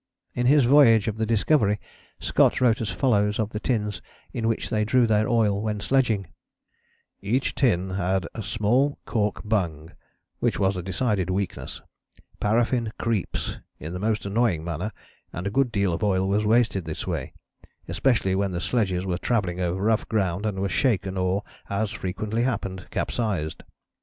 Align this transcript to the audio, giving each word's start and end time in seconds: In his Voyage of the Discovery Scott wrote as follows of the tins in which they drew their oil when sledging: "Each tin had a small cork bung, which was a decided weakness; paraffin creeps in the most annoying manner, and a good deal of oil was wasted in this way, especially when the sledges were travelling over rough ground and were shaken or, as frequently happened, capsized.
In 0.33 0.47
his 0.47 0.65
Voyage 0.65 1.07
of 1.07 1.17
the 1.17 1.27
Discovery 1.27 1.79
Scott 2.19 2.59
wrote 2.59 2.81
as 2.81 2.89
follows 2.89 3.37
of 3.37 3.51
the 3.51 3.59
tins 3.59 4.01
in 4.33 4.47
which 4.47 4.71
they 4.71 4.83
drew 4.83 5.05
their 5.05 5.29
oil 5.29 5.61
when 5.61 5.79
sledging: 5.79 6.25
"Each 7.21 7.53
tin 7.53 7.91
had 7.91 8.25
a 8.33 8.41
small 8.41 8.97
cork 9.05 9.41
bung, 9.47 9.91
which 10.39 10.57
was 10.57 10.75
a 10.75 10.81
decided 10.81 11.29
weakness; 11.29 11.83
paraffin 12.39 12.91
creeps 12.97 13.59
in 13.77 13.93
the 13.93 13.99
most 13.99 14.25
annoying 14.25 14.63
manner, 14.63 14.91
and 15.33 15.45
a 15.45 15.51
good 15.51 15.71
deal 15.71 15.93
of 15.93 16.03
oil 16.03 16.27
was 16.27 16.45
wasted 16.45 16.85
in 16.85 16.89
this 16.89 17.05
way, 17.05 17.31
especially 17.87 18.33
when 18.33 18.53
the 18.53 18.59
sledges 18.59 19.05
were 19.05 19.19
travelling 19.19 19.61
over 19.61 19.79
rough 19.83 20.09
ground 20.09 20.47
and 20.47 20.57
were 20.61 20.67
shaken 20.67 21.15
or, 21.15 21.43
as 21.69 21.91
frequently 21.91 22.41
happened, 22.41 22.87
capsized. 22.89 23.61